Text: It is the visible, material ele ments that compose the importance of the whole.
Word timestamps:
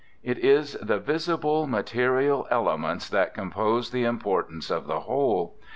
It 0.23 0.39
is 0.39 0.73
the 0.81 0.97
visible, 0.97 1.67
material 1.67 2.47
ele 2.49 2.75
ments 2.75 3.07
that 3.09 3.35
compose 3.35 3.91
the 3.91 4.03
importance 4.03 4.71
of 4.71 4.87
the 4.87 5.01
whole. 5.01 5.59